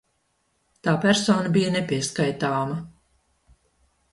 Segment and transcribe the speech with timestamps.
[0.87, 2.79] Tā persona bija nepieskaitāma!